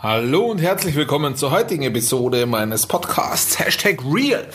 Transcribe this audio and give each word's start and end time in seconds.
Hallo 0.00 0.44
und 0.44 0.58
herzlich 0.58 0.94
willkommen 0.94 1.34
zur 1.34 1.50
heutigen 1.50 1.82
Episode 1.82 2.46
meines 2.46 2.86
Podcasts 2.86 3.58
Hashtag 3.58 3.98
Real. 4.04 4.46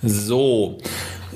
So, 0.00 0.78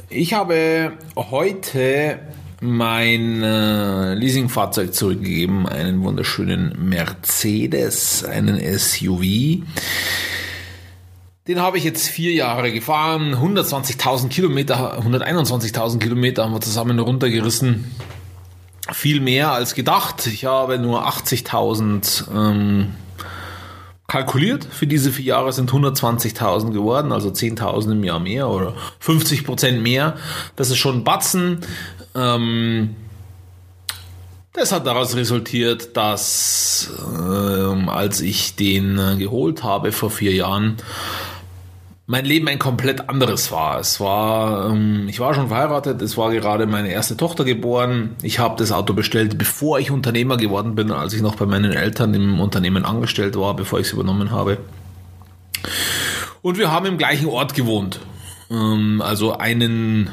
ich 0.08 0.32
habe 0.32 0.92
heute 1.16 2.20
mein 2.60 3.42
äh, 3.42 4.14
Leasingfahrzeug 4.14 4.94
zurückgegeben, 4.94 5.66
einen 5.66 6.04
wunderschönen 6.04 6.88
Mercedes, 6.88 8.22
einen 8.22 8.60
SUV. 8.78 9.22
Den 11.48 11.60
habe 11.60 11.78
ich 11.78 11.82
jetzt 11.82 12.06
vier 12.06 12.32
Jahre 12.32 12.70
gefahren, 12.70 13.34
120.000 13.34 14.28
Kilometer, 14.28 15.00
121.000 15.00 15.98
Kilometer 15.98 16.44
haben 16.44 16.52
wir 16.52 16.60
zusammen 16.60 17.00
runtergerissen 17.00 17.90
viel 18.92 19.20
mehr 19.20 19.52
als 19.52 19.74
gedacht. 19.74 20.26
Ich 20.26 20.44
habe 20.44 20.78
nur 20.78 21.06
80.000 21.06 22.30
ähm, 22.34 22.94
kalkuliert. 24.06 24.64
Für 24.64 24.86
diese 24.86 25.10
vier 25.10 25.24
Jahre 25.26 25.52
sind 25.52 25.70
120.000 25.70 26.72
geworden, 26.72 27.12
also 27.12 27.28
10.000 27.28 27.92
im 27.92 28.04
Jahr 28.04 28.20
mehr 28.20 28.48
oder 28.48 28.74
50 29.00 29.44
Prozent 29.44 29.82
mehr. 29.82 30.16
Das 30.54 30.70
ist 30.70 30.78
schon 30.78 30.98
ein 30.98 31.04
Batzen. 31.04 31.60
Ähm, 32.14 32.96
das 34.52 34.72
hat 34.72 34.86
daraus 34.86 35.14
resultiert, 35.16 35.96
dass 35.96 36.90
ähm, 36.98 37.90
als 37.90 38.22
ich 38.22 38.56
den 38.56 38.98
äh, 38.98 39.16
geholt 39.16 39.62
habe 39.62 39.92
vor 39.92 40.10
vier 40.10 40.32
Jahren, 40.32 40.78
mein 42.06 42.24
Leben 42.24 42.46
ein 42.48 42.58
komplett 42.58 43.08
anderes 43.08 43.50
war. 43.50 43.80
Es 43.80 43.98
war, 43.98 44.70
ähm, 44.70 45.08
ich 45.08 45.18
war 45.18 45.34
schon 45.34 45.48
verheiratet, 45.48 46.00
es 46.02 46.16
war 46.16 46.30
gerade 46.30 46.66
meine 46.66 46.90
erste 46.90 47.16
Tochter 47.16 47.44
geboren. 47.44 48.14
Ich 48.22 48.38
habe 48.38 48.56
das 48.56 48.70
Auto 48.70 48.94
bestellt, 48.94 49.38
bevor 49.38 49.80
ich 49.80 49.90
Unternehmer 49.90 50.36
geworden 50.36 50.76
bin, 50.76 50.92
als 50.92 51.14
ich 51.14 51.22
noch 51.22 51.34
bei 51.34 51.46
meinen 51.46 51.72
Eltern 51.72 52.14
im 52.14 52.40
Unternehmen 52.40 52.84
angestellt 52.84 53.36
war, 53.36 53.54
bevor 53.56 53.80
ich 53.80 53.88
es 53.88 53.92
übernommen 53.92 54.30
habe. 54.30 54.58
Und 56.42 56.58
wir 56.58 56.70
haben 56.70 56.86
im 56.86 56.96
gleichen 56.96 57.26
Ort 57.26 57.54
gewohnt. 57.54 57.98
Ähm, 58.50 59.02
also 59.04 59.36
einen 59.36 60.10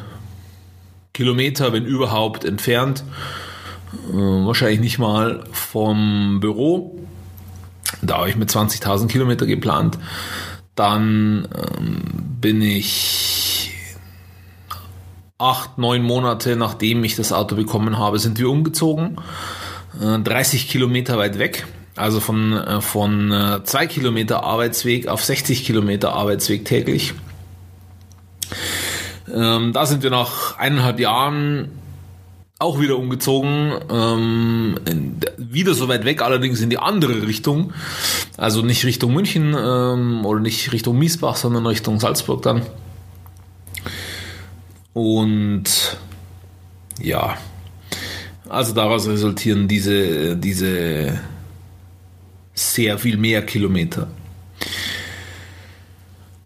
Kilometer, 1.14 1.74
wenn 1.74 1.86
überhaupt, 1.86 2.44
entfernt. 2.44 3.04
Äh, 4.10 4.16
wahrscheinlich 4.16 4.80
nicht 4.80 4.98
mal 4.98 5.44
vom 5.52 6.40
Büro. 6.40 7.00
Da 8.02 8.18
habe 8.18 8.30
ich 8.30 8.36
mit 8.36 8.50
20.000 8.50 9.08
Kilometer 9.10 9.46
geplant. 9.46 10.00
Dann 10.76 11.48
ähm, 11.56 12.02
bin 12.42 12.62
ich 12.62 13.72
acht, 15.38 15.78
neun 15.78 16.04
Monate 16.04 16.56
nachdem 16.56 17.04
ich 17.04 17.16
das 17.16 17.34
Auto 17.34 17.56
bekommen 17.56 17.98
habe, 17.98 18.20
sind 18.20 18.40
wir 18.40 18.50
umgezogen. 18.50 19.18
Äh, 20.02 20.20
30 20.20 20.70
Kilometer 20.70 21.18
weit 21.18 21.38
weg. 21.38 21.66
Also 21.96 22.20
von, 22.20 22.54
äh, 22.54 22.82
von 22.82 23.32
äh, 23.32 23.64
zwei 23.64 23.86
Kilometer 23.86 24.44
Arbeitsweg 24.44 25.08
auf 25.08 25.24
60 25.24 25.64
Kilometer 25.64 26.14
Arbeitsweg 26.14 26.66
täglich. 26.66 27.14
Ähm, 29.32 29.74
da 29.74 29.86
sind 29.86 30.02
wir 30.04 30.10
nach 30.10 30.58
eineinhalb 30.58 31.00
Jahren 31.00 31.70
auch 32.64 32.80
wieder 32.80 32.98
umgezogen, 32.98 33.74
ähm, 33.92 34.76
wieder 35.38 35.74
so 35.74 35.88
weit 35.90 36.06
weg, 36.06 36.22
allerdings 36.22 36.62
in 36.62 36.70
die 36.70 36.80
andere 36.80 37.28
Richtung. 37.28 37.74
Also 38.38 38.62
nicht 38.62 38.86
Richtung 38.86 39.14
München 39.14 39.54
ähm, 39.58 40.26
oder 40.26 40.40
nicht 40.40 40.72
Richtung 40.72 40.98
Miesbach, 40.98 41.36
sondern 41.36 41.68
Richtung 41.68 42.00
Salzburg 42.00 42.42
dann. 42.42 42.64
Und 44.94 45.98
ja, 47.02 47.38
also 48.48 48.74
daraus 48.74 49.08
resultieren 49.08 49.68
diese, 49.68 50.38
diese 50.38 51.20
sehr 52.54 52.98
viel 52.98 53.18
mehr 53.18 53.46
Kilometer. 53.46 54.08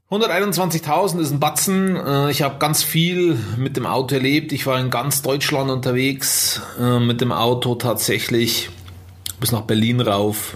121.000 0.09 1.19
ist 1.19 1.31
ein 1.31 1.41
Batzen. 1.41 1.97
Äh, 1.97 2.31
ich 2.31 2.41
habe 2.41 2.59
ganz 2.59 2.81
viel 2.81 3.37
mit 3.57 3.75
dem 3.75 3.85
Auto 3.85 4.15
erlebt. 4.15 4.53
Ich 4.53 4.65
war 4.65 4.79
in 4.79 4.89
ganz 4.89 5.21
Deutschland 5.21 5.69
unterwegs 5.69 6.61
äh, 6.79 6.99
mit 6.99 7.19
dem 7.19 7.33
Auto 7.33 7.75
tatsächlich 7.75 8.69
bis 9.41 9.51
nach 9.51 9.63
Berlin 9.63 9.99
rauf. 9.99 10.55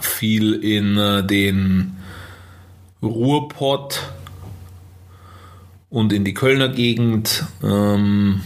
Viel 0.00 0.54
in 0.54 0.96
äh, 0.96 1.22
den 1.22 1.98
Ruhrpott 3.02 4.10
und 5.90 6.12
in 6.14 6.24
die 6.24 6.32
Kölner 6.32 6.70
Gegend. 6.70 7.44
Ähm, 7.62 8.40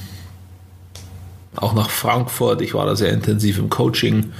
auch 1.54 1.72
nach 1.72 1.90
Frankfurt. 1.90 2.62
Ich 2.62 2.74
war 2.74 2.86
da 2.86 2.96
sehr 2.96 3.12
intensiv 3.12 3.58
im 3.58 3.70
Coaching. 3.70 4.32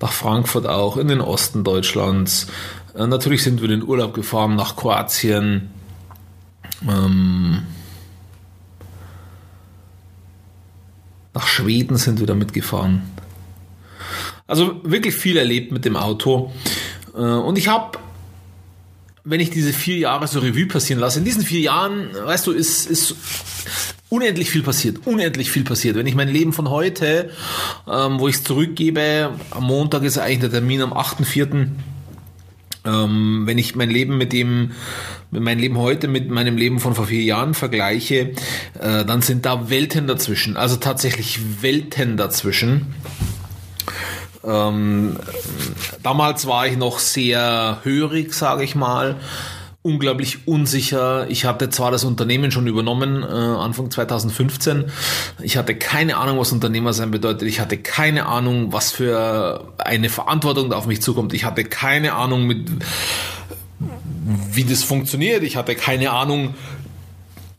Nach 0.00 0.12
Frankfurt 0.12 0.68
auch, 0.68 0.96
in 0.96 1.08
den 1.08 1.20
Osten 1.20 1.64
Deutschlands, 1.64 2.46
natürlich 2.94 3.42
sind 3.42 3.60
wir 3.60 3.70
in 3.70 3.80
den 3.80 3.88
Urlaub 3.88 4.14
gefahren 4.14 4.56
nach 4.56 4.76
Kroatien. 4.76 5.70
Ähm, 6.86 7.62
nach 11.34 11.46
Schweden 11.46 11.96
sind 11.96 12.20
wir 12.20 12.26
damit 12.26 12.52
gefahren. 12.52 13.02
Also 14.46 14.80
wirklich 14.82 15.14
viel 15.14 15.36
erlebt 15.36 15.72
mit 15.72 15.84
dem 15.84 15.96
Auto. 15.96 16.52
Äh, 17.14 17.20
und 17.20 17.58
ich 17.58 17.68
habe, 17.68 17.98
wenn 19.24 19.40
ich 19.40 19.50
diese 19.50 19.72
vier 19.72 19.98
Jahre 19.98 20.26
so 20.26 20.40
Revue 20.40 20.66
passieren 20.66 21.00
lasse, 21.00 21.18
in 21.18 21.24
diesen 21.24 21.42
vier 21.42 21.60
Jahren, 21.60 22.08
weißt 22.14 22.46
du, 22.46 22.52
ist, 22.52 22.86
ist 22.86 23.14
unendlich 24.08 24.50
viel 24.50 24.62
passiert, 24.62 25.06
unendlich 25.06 25.50
viel 25.50 25.64
passiert. 25.64 25.96
Wenn 25.96 26.06
ich 26.06 26.14
mein 26.14 26.28
Leben 26.28 26.52
von 26.52 26.70
heute, 26.70 27.30
ähm, 27.86 28.18
wo 28.18 28.28
ich 28.28 28.36
es 28.36 28.44
zurückgebe, 28.44 29.30
am 29.50 29.64
Montag 29.64 30.04
ist 30.04 30.18
eigentlich 30.18 30.40
der 30.40 30.50
Termin 30.50 30.80
am 30.80 30.92
8.4., 30.92 31.68
ähm, 32.84 33.42
wenn 33.44 33.58
ich 33.58 33.74
mein 33.74 33.90
Leben 33.90 34.18
mit 34.18 34.32
dem, 34.32 34.72
mein 35.30 35.58
Leben 35.58 35.78
heute 35.78 36.08
mit 36.08 36.30
meinem 36.30 36.56
Leben 36.56 36.80
von 36.80 36.94
vor 36.94 37.06
vier 37.06 37.22
Jahren 37.22 37.54
vergleiche, 37.54 38.32
äh, 38.78 39.04
dann 39.04 39.22
sind 39.22 39.46
da 39.46 39.70
Welten 39.70 40.06
dazwischen. 40.06 40.56
Also 40.56 40.76
tatsächlich 40.76 41.62
Welten 41.62 42.16
dazwischen. 42.16 42.94
Ähm, 44.44 45.16
damals 46.02 46.46
war 46.46 46.66
ich 46.66 46.76
noch 46.76 46.98
sehr 46.98 47.80
hörig, 47.82 48.32
sage 48.32 48.64
ich 48.64 48.74
mal 48.74 49.16
unglaublich 49.88 50.46
unsicher. 50.46 51.26
Ich 51.30 51.46
hatte 51.46 51.70
zwar 51.70 51.90
das 51.90 52.04
Unternehmen 52.04 52.50
schon 52.50 52.66
übernommen, 52.66 53.22
äh, 53.22 53.26
Anfang 53.26 53.90
2015. 53.90 54.84
Ich 55.42 55.56
hatte 55.56 55.74
keine 55.74 56.18
Ahnung, 56.18 56.38
was 56.38 56.52
Unternehmer 56.52 56.92
sein 56.92 57.10
bedeutet. 57.10 57.48
Ich 57.48 57.58
hatte 57.58 57.78
keine 57.78 58.26
Ahnung, 58.26 58.72
was 58.72 58.92
für 58.92 59.72
eine 59.78 60.10
Verantwortung 60.10 60.68
da 60.68 60.76
auf 60.76 60.86
mich 60.86 61.00
zukommt. 61.00 61.32
Ich 61.32 61.44
hatte 61.44 61.64
keine 61.64 62.12
Ahnung, 62.12 62.46
mit, 62.46 62.68
wie 64.52 64.64
das 64.64 64.84
funktioniert. 64.84 65.42
Ich 65.42 65.56
hatte 65.56 65.74
keine 65.74 66.10
Ahnung, 66.10 66.54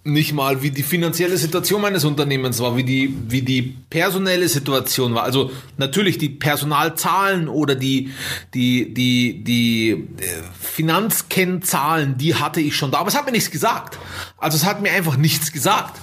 nicht 0.10 0.34
mal, 0.34 0.62
wie 0.62 0.72
die 0.72 0.84
finanzielle 0.84 1.38
Situation 1.38 1.82
meines 1.82 2.04
Unternehmens 2.04 2.60
war, 2.60 2.76
wie 2.76 2.84
die, 2.84 3.16
wie 3.28 3.42
die 3.42 3.62
personelle 3.90 4.48
Situation 4.48 5.14
war. 5.14 5.24
Also 5.24 5.52
natürlich 5.78 6.18
die 6.18 6.30
Personalzahlen 6.30 7.48
oder 7.48 7.76
die, 7.76 8.12
die, 8.54 8.94
die, 8.94 9.44
die 9.44 9.90
äh, 9.92 10.26
Finanzkennzahlen, 10.60 12.18
die 12.18 12.36
hatte 12.36 12.62
ich 12.62 12.76
schon 12.76 12.92
da, 12.92 13.00
aber 13.00 13.10
es 13.10 13.16
hat 13.16 13.26
mir 13.26 13.32
nichts 13.32 13.52
gesagt. 13.52 13.98
Also 14.38 14.58
es 14.58 14.66
hat 14.66 14.82
mir 14.82 14.92
einfach 14.92 15.18
nichts 15.18 15.52
gesagt. 15.52 16.00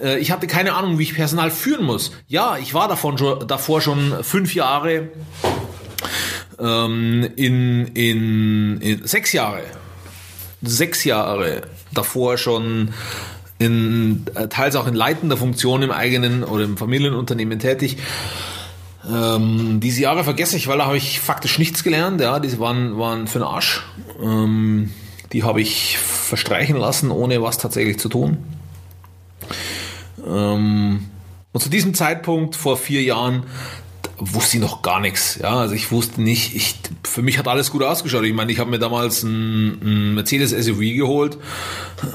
Äh, 0.00 0.18
ich 0.18 0.30
hatte 0.30 0.46
keine 0.46 0.74
Ahnung, 0.74 0.98
wie 0.98 1.04
ich 1.04 1.14
Personal 1.14 1.50
führen 1.50 1.84
muss. 1.84 2.12
Ja, 2.28 2.58
ich 2.58 2.74
war 2.74 2.88
davon 2.88 3.18
schon, 3.18 3.46
davor 3.46 3.80
schon 3.80 4.22
fünf 4.22 4.54
Jahre 4.54 5.08
ähm, 6.58 7.28
in, 7.36 7.86
in, 7.94 8.80
in 8.80 9.06
sechs 9.06 9.32
Jahre 9.32 9.62
sechs 10.62 11.04
Jahre 11.04 11.62
davor 11.92 12.38
schon 12.38 12.92
in, 13.58 14.26
teils 14.50 14.76
auch 14.76 14.86
in 14.86 14.94
leitender 14.94 15.36
Funktion 15.36 15.82
im 15.82 15.90
eigenen 15.90 16.44
oder 16.44 16.64
im 16.64 16.76
Familienunternehmen 16.76 17.58
tätig. 17.58 17.98
Ähm, 19.08 19.80
diese 19.80 20.02
Jahre 20.02 20.24
vergesse 20.24 20.56
ich, 20.56 20.66
weil 20.66 20.78
da 20.78 20.86
habe 20.86 20.96
ich 20.96 21.20
faktisch 21.20 21.58
nichts 21.58 21.84
gelernt. 21.84 22.20
Ja, 22.20 22.38
diese 22.40 22.58
waren, 22.58 22.98
waren 22.98 23.26
für 23.26 23.38
den 23.38 23.48
Arsch. 23.48 23.82
Ähm, 24.20 24.90
die 25.32 25.44
habe 25.44 25.60
ich 25.60 25.98
verstreichen 25.98 26.76
lassen, 26.76 27.10
ohne 27.10 27.42
was 27.42 27.58
tatsächlich 27.58 27.98
zu 27.98 28.08
tun. 28.08 28.38
Ähm, 30.26 31.06
und 31.52 31.60
zu 31.60 31.70
diesem 31.70 31.94
Zeitpunkt 31.94 32.56
vor 32.56 32.76
vier 32.76 33.02
Jahren 33.02 33.44
wusste 34.18 34.56
ich 34.56 34.62
noch 34.62 34.82
gar 34.82 35.00
nichts. 35.00 35.38
Ja, 35.40 35.56
also 35.56 35.74
ich 35.74 35.92
wusste 35.92 36.20
nicht, 36.22 36.56
ich, 36.56 36.76
für 37.04 37.22
mich 37.22 37.38
hat 37.38 37.48
alles 37.48 37.70
gut 37.70 37.82
ausgeschaut. 37.82 38.24
Ich 38.24 38.34
meine, 38.34 38.50
ich 38.50 38.58
habe 38.58 38.70
mir 38.70 38.78
damals 38.78 39.22
ein 39.22 40.14
Mercedes 40.14 40.50
SUV 40.50 40.80
geholt. 40.80 41.38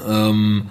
Ähm, 0.08 0.68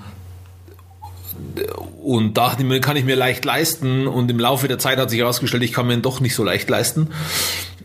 und 2.03 2.37
dachte 2.37 2.63
mir, 2.63 2.81
kann 2.81 2.97
ich 2.97 3.05
mir 3.05 3.15
leicht 3.15 3.45
leisten. 3.45 4.07
Und 4.07 4.29
im 4.31 4.39
Laufe 4.39 4.67
der 4.67 4.79
Zeit 4.79 4.97
hat 4.97 5.09
sich 5.09 5.19
herausgestellt, 5.19 5.63
ich 5.63 5.73
kann 5.73 5.87
mir 5.87 5.93
ihn 5.93 6.01
doch 6.01 6.19
nicht 6.19 6.35
so 6.35 6.43
leicht 6.43 6.69
leisten. 6.69 7.09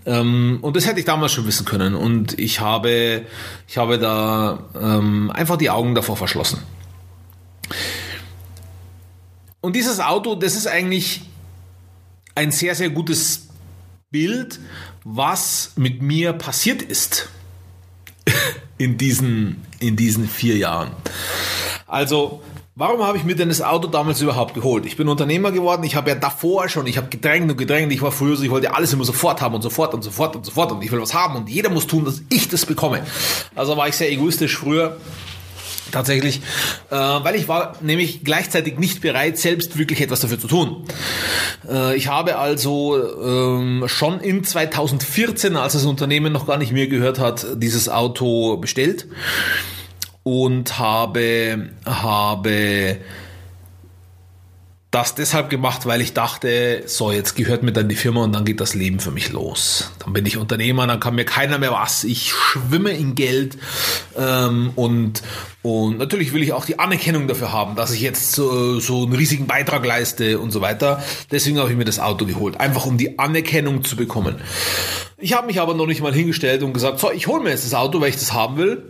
Ähm, 0.07 0.59
und 0.63 0.77
das 0.77 0.87
hätte 0.87 1.01
ich 1.01 1.07
damals 1.07 1.33
schon 1.33 1.47
wissen 1.47 1.67
können. 1.67 1.95
Und 1.95 2.39
ich 2.39 2.61
habe, 2.61 3.23
ich 3.69 3.77
habe 3.77 3.99
da 3.99 4.65
ähm, 4.81 5.31
einfach 5.31 5.57
die 5.57 5.71
Augen 5.71 5.95
davor 5.95 6.17
verschlossen. 6.17 6.63
Und 9.61 9.75
dieses 9.75 10.01
Auto, 10.01 10.35
das 10.35 10.55
ist 10.55 10.67
eigentlich 10.67 11.23
ein 12.35 12.53
sehr, 12.53 12.75
sehr 12.75 12.91
gutes 12.91 13.49
Bild, 14.11 14.61
was 15.05 15.73
mit 15.77 16.03
mir 16.03 16.33
passiert 16.33 16.83
ist 16.83 17.29
in 18.79 18.97
diesen, 18.97 19.63
in 19.81 19.97
diesen 19.97 20.29
vier 20.29 20.57
Jahren. 20.57 20.93
Also, 21.87 22.43
Warum 22.79 23.03
habe 23.03 23.17
ich 23.17 23.25
mir 23.25 23.35
denn 23.35 23.49
das 23.49 23.63
Auto 23.63 23.89
damals 23.89 24.21
überhaupt 24.21 24.53
geholt? 24.53 24.85
Ich 24.85 24.99
bin 24.99 25.09
Unternehmer 25.09 25.51
geworden, 25.51 25.83
ich 25.83 25.97
habe 25.97 26.11
ja 26.11 26.15
davor 26.15 26.69
schon, 26.69 26.87
ich 26.87 26.99
habe 26.99 27.09
gedrängt 27.09 27.51
und 27.51 27.57
gedrängt, 27.57 27.91
ich 27.91 28.03
war 28.03 28.13
früher 28.13 28.37
so, 28.37 28.43
ich 28.43 28.51
wollte 28.51 28.75
alles 28.75 28.93
immer 28.93 29.07
sofort 29.07 29.41
haben 29.41 29.55
und 29.55 29.63
sofort 29.63 29.95
und 29.95 30.03
sofort 30.03 30.37
und 30.37 30.45
sofort 30.45 30.73
und 30.73 30.85
ich 30.85 30.93
will 30.93 31.01
was 31.01 31.15
haben 31.15 31.37
und 31.37 31.49
jeder 31.49 31.71
muss 31.71 31.87
tun, 31.87 32.05
dass 32.05 32.21
ich 32.29 32.51
das 32.51 32.67
bekomme. 32.67 33.01
Also 33.55 33.79
war 33.79 33.89
ich 33.89 33.97
sehr 33.97 34.13
egoistisch 34.13 34.59
früher 34.59 34.99
Tatsächlich, 35.93 36.41
äh, 36.91 36.97
weil 36.97 37.37
ich 37.37 37.47
war 37.47 37.77
nämlich 37.81 38.25
gleichzeitig 38.25 38.77
nicht 38.77 39.01
bereit, 39.01 39.39
selbst 39.39 39.79
wirklich 39.79 40.01
etwas 40.01 40.19
dafür 40.19 40.39
zu 40.39 40.49
tun. 40.49 40.85
Äh, 41.67 41.97
ich 41.97 42.09
habe 42.09 42.39
also 42.39 42.99
ähm, 43.23 43.85
schon 43.87 44.21
in 44.21 44.43
2014, 44.43 45.55
als 45.55 45.75
das 45.75 45.85
Unternehmen 45.85 46.33
noch 46.33 46.47
gar 46.47 46.59
nicht 46.59 46.73
mir 46.73 46.89
gehört 46.89 47.21
hat, 47.21 47.47
dieses 47.55 47.89
Auto 47.89 48.57
bestellt 48.57 49.07
und 50.27 50.81
habe, 50.81 51.71
habe 51.85 52.99
das 54.91 55.15
deshalb 55.15 55.51
gemacht, 55.51 55.87
weil 55.87 56.01
ich 56.01 56.15
dachte, 56.15 56.83
so, 56.87 57.13
jetzt 57.13 57.37
gehört 57.37 57.63
mir 57.63 57.71
dann 57.71 57.89
die 57.89 57.95
Firma 57.95 58.25
und 58.25 58.33
dann 58.33 58.45
geht 58.45 58.61
das 58.61 58.75
Leben 58.75 58.99
für 58.99 59.13
mich 59.13 59.31
los. 59.31 59.93
Dann 60.01 60.13
bin 60.13 60.27
ich 60.27 60.37
Unternehmer, 60.37 60.85
dann 60.89 60.99
kann 60.99 61.15
mir 61.15 61.25
keiner 61.25 61.59
mehr 61.59 61.71
was. 61.71 62.03
Ich 62.03 62.33
schwimme 62.33 62.91
in 62.91 63.15
Geld 63.15 63.57
ähm, 64.19 64.73
und, 64.75 65.23
und 65.63 65.99
natürlich 65.99 66.33
will 66.33 66.43
ich 66.43 66.53
auch 66.53 66.65
die 66.65 66.81
Anerkennung 66.81 67.29
dafür 67.29 67.53
haben, 67.53 67.77
dass 67.77 67.93
ich 67.93 68.01
jetzt 68.01 68.33
so, 68.33 68.81
so 68.81 69.05
einen 69.05 69.13
riesigen 69.13 69.47
Beitrag 69.47 69.87
leiste 69.87 70.41
und 70.41 70.51
so 70.51 70.61
weiter. 70.61 71.05
Deswegen 71.31 71.61
habe 71.61 71.71
ich 71.71 71.77
mir 71.77 71.85
das 71.85 72.01
Auto 72.01 72.27
geholt, 72.27 72.59
einfach 72.59 72.85
um 72.85 72.99
die 72.99 73.21
Anerkennung 73.21 73.85
zu 73.85 73.95
bekommen. 73.95 74.41
Ich 75.19 75.35
habe 75.35 75.47
mich 75.47 75.61
aber 75.61 75.75
noch 75.75 75.87
nicht 75.87 76.03
mal 76.03 76.13
hingestellt 76.13 76.65
und 76.65 76.73
gesagt, 76.73 76.99
so, 76.99 77.13
ich 77.13 77.29
hole 77.29 77.45
mir 77.45 77.51
jetzt 77.51 77.65
das 77.65 77.75
Auto, 77.75 78.01
weil 78.01 78.09
ich 78.09 78.17
das 78.17 78.33
haben 78.33 78.57
will, 78.57 78.83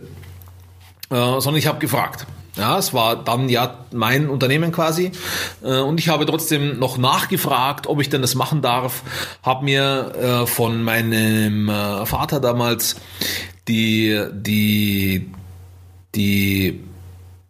äh, 1.09 1.15
sondern 1.15 1.55
ich 1.55 1.67
habe 1.67 1.79
gefragt. 1.79 2.25
Ja, 2.55 2.79
es 2.79 2.91
war 2.91 3.23
dann 3.23 3.49
ja 3.49 3.85
mein 3.91 4.29
Unternehmen 4.29 4.71
quasi. 4.71 5.11
Äh, 5.63 5.79
und 5.79 5.99
ich 5.99 6.09
habe 6.09 6.25
trotzdem 6.25 6.79
noch 6.79 6.97
nachgefragt, 6.97 7.87
ob 7.87 8.01
ich 8.01 8.09
denn 8.09 8.21
das 8.21 8.33
machen 8.33 8.61
darf. 8.61 9.03
Habe 9.43 9.65
mir 9.65 10.13
äh, 10.15 10.47
von 10.47 10.83
meinem 10.83 11.69
Vater 12.05 12.39
damals 12.39 12.95
die, 13.67 14.19
die, 14.31 15.29
die 16.15 16.79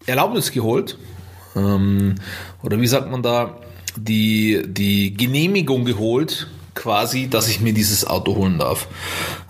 Erlaubnis 0.05 0.51
geholt. 0.51 0.97
Ähm, 1.55 2.15
oder 2.63 2.79
wie 2.79 2.87
sagt 2.87 3.09
man 3.09 3.23
da? 3.23 3.57
Die, 3.95 4.61
die 4.67 5.13
Genehmigung 5.13 5.85
geholt, 5.85 6.47
quasi, 6.77 7.27
dass 7.27 7.49
ich 7.49 7.59
mir 7.59 7.73
dieses 7.73 8.05
Auto 8.07 8.35
holen 8.35 8.59
darf. 8.59 8.87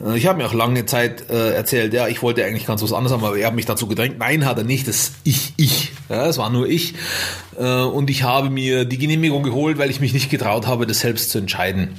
Äh, 0.03 0.17
ich 0.17 0.25
habe 0.25 0.39
mir 0.39 0.47
auch 0.47 0.53
lange 0.53 0.85
Zeit 0.85 1.29
äh, 1.29 1.53
erzählt, 1.53 1.93
ja, 1.93 2.07
ich 2.07 2.23
wollte 2.23 2.43
eigentlich 2.43 2.65
ganz 2.65 2.81
was 2.81 2.93
anderes 2.93 3.11
haben, 3.11 3.23
aber 3.23 3.37
er 3.37 3.47
hat 3.47 3.55
mich 3.55 3.65
dazu 3.65 3.87
gedrängt. 3.87 4.17
Nein, 4.17 4.45
hat 4.45 4.57
er 4.57 4.63
nicht. 4.63 4.87
Das 4.87 5.11
ich, 5.23 5.53
ich. 5.57 5.91
Ja, 6.09 6.25
es 6.25 6.37
war 6.37 6.49
nur 6.49 6.67
ich. 6.67 6.95
Äh, 7.59 7.81
und 7.81 8.09
ich 8.09 8.23
habe 8.23 8.49
mir 8.49 8.85
die 8.85 8.97
Genehmigung 8.97 9.43
geholt, 9.43 9.77
weil 9.77 9.91
ich 9.91 9.99
mich 9.99 10.13
nicht 10.13 10.29
getraut 10.29 10.65
habe, 10.65 10.87
das 10.87 11.01
selbst 11.01 11.29
zu 11.29 11.37
entscheiden. 11.37 11.97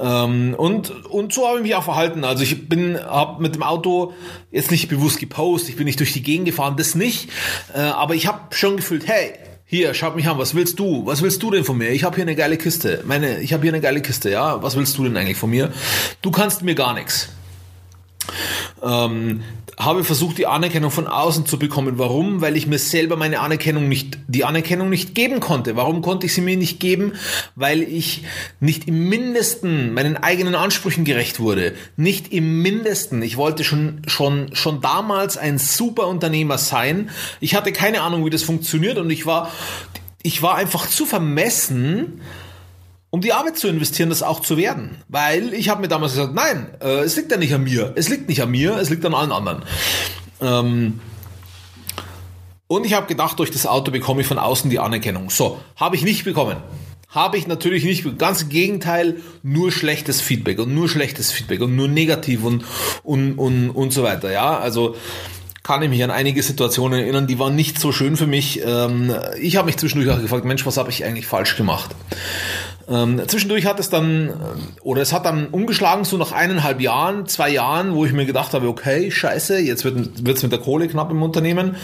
Ähm, 0.00 0.54
und, 0.56 0.90
und 1.06 1.32
so 1.32 1.46
habe 1.46 1.58
ich 1.58 1.62
mich 1.62 1.74
auch 1.74 1.84
verhalten. 1.84 2.24
Also 2.24 2.42
ich 2.42 2.68
bin, 2.68 2.98
habe 2.98 3.42
mit 3.42 3.54
dem 3.54 3.62
Auto 3.62 4.14
jetzt 4.50 4.70
nicht 4.70 4.88
bewusst 4.88 5.18
gepostet, 5.18 5.70
ich 5.70 5.76
bin 5.76 5.84
nicht 5.84 6.00
durch 6.00 6.12
die 6.12 6.22
Gegend 6.22 6.46
gefahren, 6.46 6.76
das 6.76 6.94
nicht. 6.94 7.28
Äh, 7.74 7.80
aber 7.80 8.14
ich 8.14 8.26
habe 8.26 8.54
schon 8.54 8.76
gefühlt, 8.76 9.06
hey, 9.06 9.34
hier, 9.72 9.94
schaut 9.94 10.16
mich 10.16 10.28
an, 10.28 10.36
was 10.36 10.54
willst 10.54 10.78
du? 10.78 11.06
Was 11.06 11.22
willst 11.22 11.42
du 11.42 11.50
denn 11.50 11.64
von 11.64 11.78
mir? 11.78 11.92
Ich 11.92 12.04
habe 12.04 12.14
hier 12.14 12.24
eine 12.24 12.36
geile 12.36 12.58
Kiste. 12.58 13.02
Meine, 13.06 13.40
ich 13.40 13.54
habe 13.54 13.62
hier 13.62 13.72
eine 13.72 13.80
geile 13.80 14.02
Kiste, 14.02 14.28
ja? 14.28 14.62
Was 14.62 14.76
willst 14.76 14.98
du 14.98 15.04
denn 15.04 15.16
eigentlich 15.16 15.38
von 15.38 15.48
mir? 15.48 15.72
Du 16.20 16.30
kannst 16.30 16.60
mir 16.60 16.74
gar 16.74 16.92
nichts. 16.92 17.30
Ähm, 18.82 19.42
habe 19.78 20.04
versucht, 20.04 20.38
die 20.38 20.46
Anerkennung 20.46 20.90
von 20.90 21.06
außen 21.06 21.46
zu 21.46 21.58
bekommen. 21.58 21.98
Warum? 21.98 22.40
Weil 22.40 22.56
ich 22.56 22.66
mir 22.66 22.78
selber 22.78 23.16
meine 23.16 23.40
Anerkennung 23.40 23.88
nicht, 23.88 24.18
die 24.28 24.44
Anerkennung 24.44 24.90
nicht 24.90 25.14
geben 25.14 25.40
konnte. 25.40 25.76
Warum 25.76 26.02
konnte 26.02 26.26
ich 26.26 26.34
sie 26.34 26.40
mir 26.40 26.56
nicht 26.56 26.78
geben? 26.78 27.12
Weil 27.56 27.82
ich 27.82 28.24
nicht 28.60 28.86
im 28.86 29.08
Mindesten 29.08 29.94
meinen 29.94 30.16
eigenen 30.16 30.54
Ansprüchen 30.54 31.04
gerecht 31.04 31.40
wurde. 31.40 31.74
Nicht 31.96 32.32
im 32.32 32.60
Mindesten. 32.62 33.22
Ich 33.22 33.36
wollte 33.36 33.64
schon, 33.64 34.02
schon, 34.06 34.54
schon 34.54 34.80
damals 34.80 35.36
ein 35.36 35.58
super 35.58 36.06
Unternehmer 36.06 36.58
sein. 36.58 37.10
Ich 37.40 37.54
hatte 37.54 37.72
keine 37.72 38.02
Ahnung, 38.02 38.24
wie 38.24 38.30
das 38.30 38.42
funktioniert 38.42 38.98
und 38.98 39.10
ich 39.10 39.26
war, 39.26 39.50
ich 40.22 40.42
war 40.42 40.56
einfach 40.56 40.86
zu 40.86 41.06
vermessen, 41.06 42.20
um 43.12 43.20
die 43.20 43.34
Arbeit 43.34 43.58
zu 43.58 43.68
investieren, 43.68 44.08
das 44.08 44.22
auch 44.22 44.40
zu 44.40 44.56
werden. 44.56 44.96
Weil 45.06 45.52
ich 45.52 45.68
habe 45.68 45.82
mir 45.82 45.88
damals 45.88 46.14
gesagt, 46.14 46.34
nein, 46.34 46.68
äh, 46.80 47.00
es 47.00 47.14
liegt 47.14 47.30
ja 47.30 47.36
nicht 47.36 47.52
an 47.52 47.62
mir. 47.62 47.92
Es 47.94 48.08
liegt 48.08 48.26
nicht 48.26 48.40
an 48.40 48.50
mir, 48.50 48.78
es 48.78 48.88
liegt 48.88 49.04
an 49.04 49.12
allen 49.12 49.32
anderen. 49.32 49.64
Ähm, 50.40 50.98
und 52.68 52.86
ich 52.86 52.94
habe 52.94 53.06
gedacht, 53.06 53.38
durch 53.38 53.50
das 53.50 53.66
Auto 53.66 53.90
bekomme 53.92 54.22
ich 54.22 54.26
von 54.26 54.38
außen 54.38 54.70
die 54.70 54.78
Anerkennung. 54.78 55.28
So, 55.28 55.60
habe 55.76 55.94
ich 55.94 56.04
nicht 56.04 56.24
bekommen. 56.24 56.56
Habe 57.10 57.36
ich 57.36 57.46
natürlich 57.46 57.84
nicht. 57.84 58.18
Ganz 58.18 58.44
im 58.44 58.48
Gegenteil, 58.48 59.18
nur 59.42 59.70
schlechtes 59.70 60.22
Feedback 60.22 60.58
und 60.58 60.74
nur 60.74 60.88
schlechtes 60.88 61.30
Feedback 61.30 61.60
und 61.60 61.76
nur 61.76 61.88
negativ 61.88 62.42
und, 62.44 62.64
und, 63.02 63.34
und, 63.34 63.68
und 63.68 63.92
so 63.92 64.02
weiter. 64.04 64.32
Ja, 64.32 64.58
also 64.58 64.96
kann 65.62 65.82
ich 65.82 65.90
mich 65.90 66.02
an 66.02 66.10
einige 66.10 66.42
Situationen 66.42 67.00
erinnern, 67.00 67.26
die 67.26 67.38
waren 67.38 67.54
nicht 67.54 67.78
so 67.78 67.92
schön 67.92 68.16
für 68.16 68.26
mich. 68.26 68.62
Ähm, 68.64 69.14
ich 69.38 69.56
habe 69.56 69.66
mich 69.66 69.76
zwischendurch 69.76 70.16
auch 70.16 70.22
gefragt, 70.22 70.46
Mensch, 70.46 70.64
was 70.64 70.78
habe 70.78 70.88
ich 70.88 71.04
eigentlich 71.04 71.26
falsch 71.26 71.56
gemacht? 71.56 71.94
Ähm, 72.88 73.20
zwischendurch 73.26 73.66
hat 73.66 73.78
es 73.80 73.90
dann, 73.90 74.28
äh, 74.28 74.32
oder 74.82 75.02
es 75.02 75.12
hat 75.12 75.24
dann 75.24 75.48
umgeschlagen, 75.48 76.04
so 76.04 76.16
nach 76.16 76.32
eineinhalb 76.32 76.80
Jahren, 76.80 77.26
zwei 77.26 77.50
Jahren, 77.50 77.94
wo 77.94 78.04
ich 78.04 78.12
mir 78.12 78.26
gedacht 78.26 78.54
habe, 78.54 78.68
okay, 78.68 79.10
scheiße, 79.10 79.58
jetzt 79.58 79.84
wird 79.84 80.28
es 80.28 80.42
mit 80.42 80.52
der 80.52 80.58
Kohle 80.58 80.88
knapp 80.88 81.10
im 81.10 81.22
Unternehmen, 81.22 81.76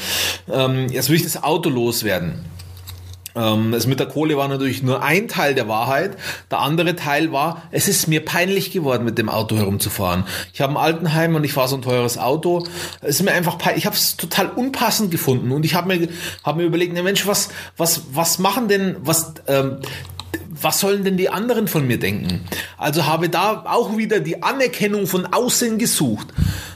ähm, 0.50 0.88
jetzt 0.90 1.08
will 1.08 1.16
ich 1.16 1.22
das 1.22 1.42
Auto 1.42 1.70
loswerden. 1.70 2.44
Ähm, 3.38 3.72
das 3.72 3.86
mit 3.86 4.00
der 4.00 4.06
Kohle 4.06 4.36
war 4.36 4.48
natürlich 4.48 4.82
nur 4.82 5.02
ein 5.02 5.28
Teil 5.28 5.54
der 5.54 5.68
Wahrheit. 5.68 6.16
Der 6.50 6.58
andere 6.58 6.96
Teil 6.96 7.32
war, 7.32 7.62
es 7.70 7.86
ist 7.88 8.08
mir 8.08 8.24
peinlich 8.24 8.72
geworden, 8.72 9.04
mit 9.04 9.18
dem 9.18 9.28
Auto 9.28 9.56
herumzufahren. 9.56 10.24
Ich 10.52 10.60
habe 10.60 10.72
ein 10.72 10.76
Altenheim 10.76 11.34
und 11.34 11.44
ich 11.44 11.52
fahre 11.52 11.68
so 11.68 11.76
ein 11.76 11.82
teures 11.82 12.18
Auto. 12.18 12.66
Es 13.00 13.16
ist 13.16 13.22
mir 13.22 13.32
einfach 13.32 13.58
peinlich. 13.58 13.82
Ich 13.82 13.86
habe 13.86 13.96
es 13.96 14.16
total 14.16 14.48
unpassend 14.48 15.10
gefunden 15.10 15.52
und 15.52 15.64
ich 15.64 15.74
habe 15.74 15.88
mir, 15.88 16.08
hab 16.42 16.56
mir 16.56 16.64
überlegt, 16.64 16.92
ne 16.94 17.02
Mensch, 17.02 17.26
was, 17.26 17.50
was, 17.76 18.02
was 18.12 18.38
machen 18.38 18.68
denn, 18.68 18.96
was, 19.00 19.34
ähm, 19.46 19.78
was 20.48 20.80
sollen 20.80 21.04
denn 21.04 21.16
die 21.16 21.30
anderen 21.30 21.68
von 21.68 21.86
mir 21.86 21.98
denken? 21.98 22.44
Also 22.76 23.06
habe 23.06 23.28
da 23.28 23.64
auch 23.66 23.96
wieder 23.96 24.20
die 24.20 24.42
Anerkennung 24.42 25.06
von 25.06 25.26
außen 25.26 25.78
gesucht 25.78 26.28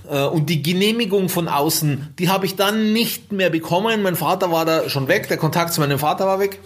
äh, 0.09 0.25
und 0.25 0.49
die 0.50 0.62
Genehmigung 0.62 1.28
von 1.28 1.49
außen, 1.49 2.14
die 2.18 2.28
habe 2.28 2.47
ich 2.47 2.56
dann 2.56 2.92
nicht 2.92 3.32
mehr 3.32 3.50
bekommen. 3.50 4.02
Mein 4.02 4.16
Vater 4.16 4.50
war 4.52 4.64
da 4.64 4.88
schon 4.88 5.09
weg, 5.09 5.28
der 5.28 5.37
Kontakt 5.37 5.73
zu 5.73 5.80
meinem 5.80 5.99
Vater 5.99 6.26
war 6.26 6.38
weg 6.38 6.61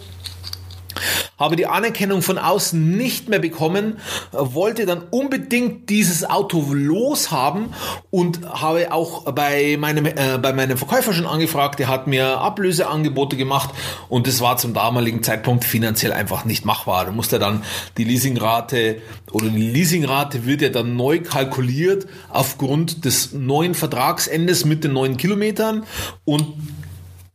habe 1.38 1.56
die 1.56 1.66
Anerkennung 1.66 2.22
von 2.22 2.38
außen 2.38 2.96
nicht 2.96 3.28
mehr 3.28 3.38
bekommen, 3.38 3.98
wollte 4.32 4.86
dann 4.86 5.02
unbedingt 5.10 5.90
dieses 5.90 6.28
Auto 6.28 6.64
loshaben 6.72 7.74
und 8.10 8.40
habe 8.48 8.92
auch 8.92 9.30
bei 9.32 9.76
meinem, 9.78 10.06
äh, 10.06 10.38
bei 10.40 10.52
meinem 10.52 10.78
Verkäufer 10.78 11.12
schon 11.12 11.26
angefragt, 11.26 11.78
der 11.78 11.88
hat 11.88 12.06
mir 12.06 12.38
Ablöseangebote 12.38 13.36
gemacht 13.36 13.70
und 14.08 14.26
das 14.26 14.40
war 14.40 14.56
zum 14.56 14.74
damaligen 14.74 15.22
Zeitpunkt 15.22 15.64
finanziell 15.64 16.12
einfach 16.12 16.44
nicht 16.44 16.64
machbar. 16.64 17.04
Da 17.04 17.10
musste 17.10 17.38
dann 17.38 17.62
die 17.96 18.04
Leasingrate 18.04 19.02
oder 19.32 19.48
die 19.48 19.70
Leasingrate 19.70 20.46
wird 20.46 20.62
ja 20.62 20.68
dann 20.68 20.96
neu 20.96 21.20
kalkuliert 21.20 22.06
aufgrund 22.30 23.04
des 23.04 23.32
neuen 23.32 23.74
Vertragsendes 23.74 24.64
mit 24.64 24.84
den 24.84 24.92
neuen 24.92 25.16
Kilometern 25.16 25.84
und 26.24 26.46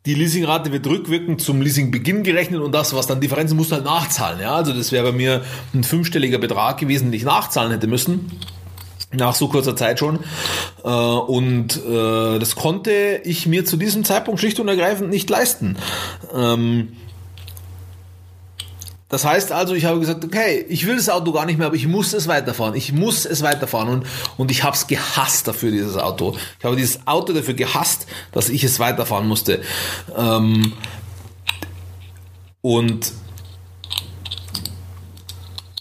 die 0.06 0.16
Leasingrate 0.16 0.72
wird 0.72 0.88
rückwirkend 0.88 1.42
zum 1.42 1.62
Leasingbeginn 1.62 2.24
gerechnet 2.24 2.62
und 2.62 2.72
das, 2.72 2.96
was 2.96 3.06
dann 3.06 3.22
Differenzen, 3.22 3.56
musst 3.56 3.72
du 3.72 3.76
halt 3.76 3.86
nachzahlen. 3.86 4.40
Ja, 4.40 4.56
also 4.56 4.74
das 4.74 4.92
wäre 4.92 5.12
bei 5.12 5.18
mir 5.18 5.44
ein 5.74 5.84
fünfstelliger 5.84 6.40
Betrag 6.40 6.80
gewesen, 6.80 7.06
den 7.06 7.14
ich 7.14 7.24
nachzahlen 7.24 7.72
hätte 7.72 7.88
müssen. 7.88 8.32
Nach 9.14 9.36
so 9.36 9.48
kurzer 9.48 9.76
Zeit 9.76 10.00
schon. 10.00 10.20
Äh, 10.84 10.88
und 10.88 11.78
äh, 11.86 12.40
das 12.40 12.56
konnte 12.56 13.22
ich 13.26 13.46
mir 13.46 13.66
zu 13.66 13.78
diesem 13.78 14.04
Zeitpunkt 14.04 14.40
schlicht 14.40 14.60
und 14.60 14.70
ergreifend 14.70 15.10
nicht 15.10 15.30
leisten. 15.30 15.78
Das 19.12 19.26
heißt 19.26 19.52
also, 19.52 19.76
ich 19.76 19.84
habe 19.86 20.00
gesagt, 20.00 20.24
okay, 20.24 20.66
ich 20.70 20.88
will 20.88 20.96
das 20.96 21.10
Auto 21.10 21.34
gar 21.34 21.46
nicht 21.46 21.58
mehr, 21.58 21.68
aber 21.68 21.76
ich 21.76 21.86
muss 21.86 22.14
es 22.14 22.30
weiterfahren. 22.30 22.76
Ich 22.76 22.94
muss 22.94 23.26
es 23.26 23.44
weiterfahren 23.44 23.90
und, 23.90 24.08
und 24.38 24.50
ich 24.52 24.64
habe 24.64 24.76
es 24.76 24.88
gehasst 24.88 25.50
dafür, 25.50 25.70
dieses 25.70 25.98
Auto. 25.98 26.36
Ich 26.60 26.66
habe 26.66 26.78
dieses 26.78 27.06
Auto 27.06 27.34
dafür 27.34 27.54
gehasst, 27.54 28.08
dass 28.32 28.48
ich 28.48 28.64
es 28.64 28.80
weiterfahren 28.80 29.28
musste. 29.28 29.62
Ähm, 30.16 30.72
und 32.62 33.12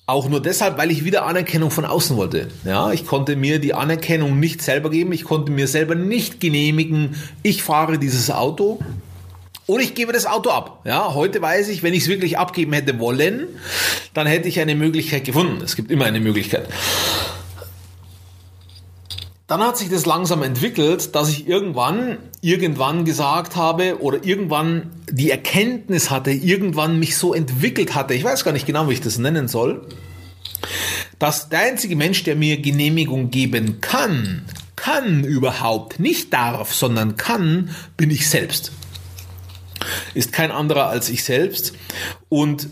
auch 0.07 0.29
nur 0.29 0.43
deshalb, 0.43 0.77
weil 0.77 0.91
ich 0.91 1.05
wieder 1.05 1.25
Anerkennung 1.25 1.71
von 1.71 1.85
außen 1.85 2.17
wollte. 2.17 2.49
Ja, 2.65 2.91
ich 2.91 3.07
konnte 3.07 3.37
mir 3.37 3.61
die 3.61 3.75
Anerkennung 3.75 4.41
nicht 4.41 4.61
selber 4.61 4.91
geben. 4.91 5.13
Ich 5.13 5.23
konnte 5.23 5.53
mir 5.53 5.69
selber 5.69 5.95
nicht 5.95 6.41
genehmigen, 6.41 7.15
ich 7.45 7.63
fahre 7.63 7.97
dieses 7.97 8.29
Auto 8.33 8.81
oder 9.71 9.85
ich 9.85 9.95
gebe 9.95 10.12
das 10.12 10.27
Auto 10.27 10.50
ab. 10.50 10.81
Ja, 10.85 11.15
heute 11.15 11.41
weiß 11.41 11.69
ich, 11.69 11.85
wenn 11.85 11.95
ich 11.95 12.03
es 12.03 12.09
wirklich 12.09 12.39
abgeben 12.39 12.73
hätte 12.73 12.99
wollen, 12.99 13.47
dann 14.15 14.27
hätte 14.27 14.49
ich 14.49 14.59
eine 14.59 14.75
Möglichkeit 14.75 15.25
gefunden. 15.25 15.62
Es 15.62 15.77
gibt 15.77 15.93
immer 15.93 16.07
eine 16.07 16.19
Möglichkeit. 16.19 16.69
Dann 19.47 19.61
hat 19.61 19.79
sich 19.79 19.89
das 19.89 20.07
langsam 20.07 20.43
entwickelt, 20.43 21.15
dass 21.15 21.29
ich 21.29 21.47
irgendwann, 21.47 22.19
irgendwann 22.41 23.05
gesagt 23.05 23.55
habe 23.55 24.00
oder 24.00 24.25
irgendwann 24.25 24.91
die 25.09 25.31
Erkenntnis 25.31 26.11
hatte, 26.11 26.33
irgendwann 26.33 26.99
mich 26.99 27.17
so 27.17 27.33
entwickelt 27.33 27.95
hatte, 27.95 28.15
ich 28.15 28.25
weiß 28.25 28.43
gar 28.43 28.53
nicht 28.53 28.67
genau, 28.67 28.89
wie 28.89 28.95
ich 28.95 29.00
das 29.00 29.19
nennen 29.19 29.47
soll, 29.47 29.87
dass 31.21 31.49
der 31.49 31.61
einzige 31.61 31.95
Mensch, 31.95 32.25
der 32.25 32.35
mir 32.35 32.61
Genehmigung 32.61 33.31
geben 33.31 33.81
kann, 33.81 34.47
kann 34.75 35.23
überhaupt, 35.23 36.00
nicht 36.00 36.33
darf, 36.33 36.75
sondern 36.75 37.17
kann, 37.17 37.71
bin 37.97 38.11
ich 38.11 38.29
selbst 38.29 38.73
ist 40.14 40.32
kein 40.32 40.50
anderer 40.50 40.88
als 40.88 41.09
ich 41.09 41.25
selbst. 41.25 41.73
Und 42.28 42.68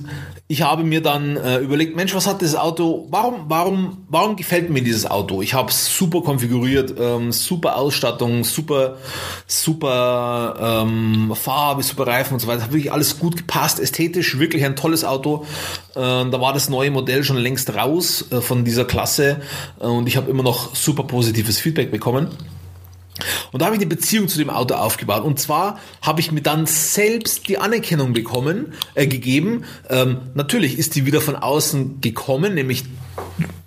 ich 0.47 0.63
habe 0.63 0.83
mir 0.83 1.03
dann 1.03 1.37
äh, 1.37 1.59
überlegt, 1.59 1.95
Mensch, 1.95 2.15
was 2.15 2.27
hat 2.27 2.41
das 2.41 2.55
Auto, 2.55 3.07
warum, 3.11 3.47
warum, 3.49 3.99
warum 4.09 4.37
gefällt 4.37 4.71
mir 4.71 4.83
dieses 4.83 5.05
Auto? 5.05 5.43
Ich 5.43 5.53
habe 5.53 5.71
es 5.71 5.95
super 5.95 6.23
konfiguriert, 6.23 6.95
ähm, 6.99 7.33
super 7.33 7.77
Ausstattung, 7.77 8.45
super, 8.45 8.97
super 9.47 10.85
ähm, 10.87 11.33
Farbe, 11.35 11.83
super 11.83 12.07
Reifen 12.07 12.35
und 12.35 12.41
so 12.41 12.47
weiter. 12.47 12.63
Hat 12.63 12.73
wirklich 12.73 12.93
alles 12.93 13.19
gut 13.19 13.37
gepasst, 13.37 13.79
ästhetisch, 13.79 14.39
wirklich 14.39 14.65
ein 14.65 14.77
tolles 14.77 15.05
Auto. 15.05 15.45
Äh, 15.95 16.01
da 16.01 16.41
war 16.41 16.53
das 16.53 16.69
neue 16.69 16.91
Modell 16.91 17.25
schon 17.25 17.37
längst 17.37 17.75
raus 17.75 18.25
äh, 18.31 18.41
von 18.41 18.65
dieser 18.65 18.85
Klasse 18.85 19.43
äh, 19.81 19.85
und 19.85 20.07
ich 20.07 20.17
habe 20.17 20.31
immer 20.31 20.43
noch 20.43 20.75
super 20.75 21.03
positives 21.03 21.59
Feedback 21.59 21.91
bekommen. 21.91 22.29
Und 23.53 23.61
da 23.61 23.67
habe 23.67 23.77
ich 23.77 23.81
eine 23.81 23.89
Beziehung 23.89 24.29
zu 24.29 24.39
dem 24.39 24.51
Auto 24.51 24.75
aufgebaut. 24.75 25.25
Und 25.25 25.39
zwar 25.39 25.79
habe 26.03 26.21
ich 26.21 26.33
mir 26.33 26.43
dann 26.43 26.67
selbst 26.67 27.49
die 27.49 27.59
Anerkennung 27.59 28.13
bekommen, 28.13 28.75
äh, 28.95 29.07
gegeben. 29.07 29.65
Ähm, 29.89 30.19
natürlich 30.35 30.79
ist 30.79 30.95
die 30.95 31.07
wieder 31.07 31.21
von 31.21 31.37
außen 31.37 32.01
gekommen, 32.01 32.55
nämlich 32.55 32.85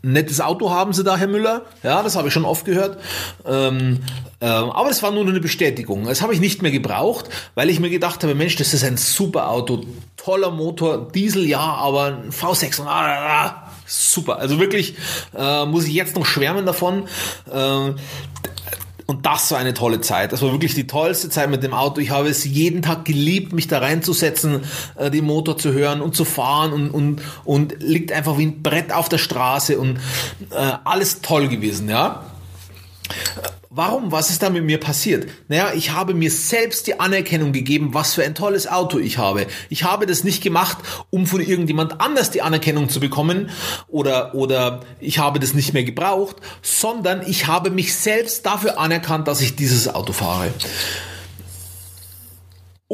nettes 0.01 0.41
Auto 0.41 0.71
haben 0.71 0.93
Sie 0.93 1.03
da, 1.03 1.17
Herr 1.17 1.27
Müller. 1.27 1.63
Ja, 1.83 2.01
das 2.03 2.15
habe 2.15 2.27
ich 2.27 2.33
schon 2.33 2.45
oft 2.45 2.65
gehört. 2.65 2.97
Ähm, 3.45 3.99
ähm, 4.41 4.71
aber 4.71 4.89
das 4.89 5.03
war 5.03 5.11
nur 5.11 5.27
eine 5.27 5.39
Bestätigung. 5.39 6.05
Das 6.05 6.21
habe 6.21 6.33
ich 6.33 6.39
nicht 6.39 6.61
mehr 6.61 6.71
gebraucht, 6.71 7.29
weil 7.53 7.69
ich 7.69 7.79
mir 7.79 7.89
gedacht 7.89 8.23
habe, 8.23 8.33
Mensch, 8.33 8.55
das 8.55 8.73
ist 8.73 8.83
ein 8.83 8.97
super 8.97 9.49
Auto, 9.49 9.83
toller 10.17 10.51
Motor, 10.51 11.11
Diesel 11.11 11.47
ja, 11.47 11.59
aber 11.59 12.05
ein 12.05 12.31
V6 12.31 12.81
und 12.81 12.87
ah, 12.87 13.05
ah, 13.05 13.45
ah, 13.45 13.71
super. 13.85 14.37
Also 14.37 14.59
wirklich 14.59 14.95
äh, 15.37 15.65
muss 15.65 15.85
ich 15.85 15.93
jetzt 15.93 16.15
noch 16.15 16.25
schwärmen 16.25 16.65
davon. 16.65 17.07
Äh, 17.51 17.93
und 19.11 19.25
das 19.25 19.51
war 19.51 19.57
eine 19.57 19.73
tolle 19.73 19.99
Zeit. 19.99 20.31
Das 20.31 20.41
war 20.41 20.53
wirklich 20.53 20.73
die 20.73 20.87
tollste 20.87 21.29
Zeit 21.29 21.49
mit 21.49 21.63
dem 21.63 21.73
Auto. 21.73 21.99
Ich 21.99 22.11
habe 22.11 22.29
es 22.29 22.45
jeden 22.45 22.81
Tag 22.81 23.03
geliebt, 23.03 23.51
mich 23.51 23.67
da 23.67 23.79
reinzusetzen, 23.79 24.61
äh, 24.95 25.11
den 25.11 25.25
Motor 25.25 25.57
zu 25.57 25.73
hören 25.73 25.99
und 25.99 26.15
zu 26.15 26.23
fahren 26.23 26.71
und, 26.71 26.91
und, 26.91 27.21
und 27.43 27.75
liegt 27.83 28.13
einfach 28.13 28.37
wie 28.37 28.45
ein 28.45 28.63
Brett 28.63 28.93
auf 28.93 29.09
der 29.09 29.17
Straße 29.17 29.77
und 29.77 29.97
äh, 30.51 30.71
alles 30.85 31.19
toll 31.19 31.49
gewesen, 31.49 31.89
ja. 31.89 32.23
Warum? 33.73 34.11
Was 34.11 34.29
ist 34.29 34.43
da 34.43 34.49
mit 34.49 34.65
mir 34.65 34.81
passiert? 34.81 35.29
Naja, 35.47 35.71
ich 35.73 35.93
habe 35.93 36.13
mir 36.13 36.29
selbst 36.29 36.87
die 36.87 36.99
Anerkennung 36.99 37.53
gegeben, 37.53 37.93
was 37.93 38.13
für 38.13 38.21
ein 38.21 38.35
tolles 38.35 38.67
Auto 38.67 38.99
ich 38.99 39.17
habe. 39.17 39.47
Ich 39.69 39.85
habe 39.85 40.05
das 40.05 40.25
nicht 40.25 40.43
gemacht, 40.43 40.79
um 41.09 41.25
von 41.25 41.39
irgendjemand 41.39 42.01
anders 42.01 42.31
die 42.31 42.41
Anerkennung 42.41 42.89
zu 42.89 42.99
bekommen 42.99 43.49
oder, 43.87 44.35
oder 44.35 44.81
ich 44.99 45.19
habe 45.19 45.39
das 45.39 45.53
nicht 45.53 45.73
mehr 45.73 45.85
gebraucht, 45.85 46.35
sondern 46.61 47.25
ich 47.25 47.47
habe 47.47 47.69
mich 47.69 47.95
selbst 47.95 48.45
dafür 48.45 48.77
anerkannt, 48.77 49.29
dass 49.29 49.39
ich 49.39 49.55
dieses 49.55 49.87
Auto 49.87 50.11
fahre. 50.11 50.51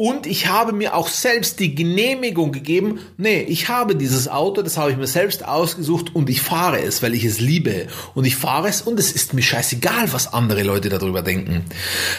Und 0.00 0.28
ich 0.28 0.46
habe 0.46 0.72
mir 0.72 0.94
auch 0.94 1.08
selbst 1.08 1.58
die 1.58 1.74
Genehmigung 1.74 2.52
gegeben, 2.52 3.00
nee, 3.16 3.40
ich 3.40 3.68
habe 3.68 3.96
dieses 3.96 4.28
Auto, 4.28 4.62
das 4.62 4.76
habe 4.76 4.92
ich 4.92 4.96
mir 4.96 5.08
selbst 5.08 5.44
ausgesucht 5.44 6.14
und 6.14 6.30
ich 6.30 6.40
fahre 6.40 6.80
es, 6.80 7.02
weil 7.02 7.14
ich 7.14 7.24
es 7.24 7.40
liebe. 7.40 7.88
Und 8.14 8.24
ich 8.24 8.36
fahre 8.36 8.68
es 8.68 8.80
und 8.80 9.00
es 9.00 9.10
ist 9.10 9.34
mir 9.34 9.42
scheißegal, 9.42 10.12
was 10.12 10.32
andere 10.32 10.62
Leute 10.62 10.88
darüber 10.88 11.22
denken. 11.22 11.64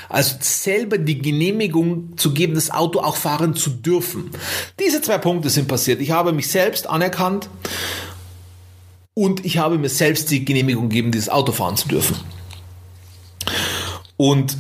Also 0.10 0.36
selber 0.42 0.98
die 0.98 1.20
Genehmigung 1.20 2.18
zu 2.18 2.34
geben, 2.34 2.56
das 2.56 2.70
Auto 2.70 3.00
auch 3.00 3.16
fahren 3.16 3.56
zu 3.56 3.70
dürfen. 3.70 4.30
Diese 4.78 5.02
zwei 5.02 5.18
Punkte 5.18 5.50
sind 5.50 5.70
passiert. 5.70 6.02
Ich 6.02 6.12
habe 6.12 6.34
mich 6.34 6.50
selbst 6.50 6.86
anerkannt 6.86 7.50
und 9.14 9.46
ich 9.46 9.58
habe 9.58 9.78
mir 9.78 9.88
selbst 9.88 10.30
die 10.32 10.44
Genehmigung 10.44 10.90
gegeben, 10.90 11.14
dieses 11.14 11.30
Auto 11.30 11.54
fahren 11.54 11.78
zu 11.78 11.88
dürfen. 11.88 12.18
Und 14.18 14.58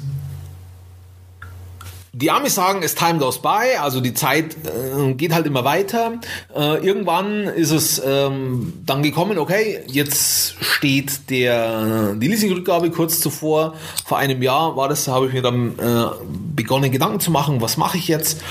die 2.22 2.32
Amis 2.32 2.56
sagen, 2.56 2.84
es 2.84 2.96
time 2.96 3.18
goes 3.18 3.42
by, 3.42 3.78
also 3.80 4.02
die 4.02 4.14
Zeit 4.14 4.58
äh, 4.66 5.14
geht 5.14 5.34
halt 5.34 5.48
immer 5.48 5.64
weiter. 5.64 6.20
Äh, 6.54 6.86
irgendwann 6.86 7.44
ist 7.44 7.72
es 7.72 8.02
ähm, 8.06 8.74
dann 8.86 9.04
gekommen, 9.04 9.38
okay, 9.38 9.80
jetzt 9.88 10.56
steht 10.60 11.30
der 11.30 12.16
die 12.16 12.28
Leasingrückgabe 12.28 12.92
kurz 12.92 13.22
zuvor. 13.22 13.76
Vor 14.06 14.18
einem 14.18 14.42
Jahr 14.42 14.76
war 14.76 14.90
das, 14.90 15.08
habe 15.08 15.28
ich 15.28 15.34
mir 15.34 15.42
dann 15.42 15.80
äh, 15.80 16.08
begonnen, 16.56 16.92
Gedanken 16.92 17.22
zu 17.22 17.32
machen, 17.32 17.62
was 17.62 17.78
mache 17.78 17.98
ich 17.98 18.10
jetzt? 18.10 18.42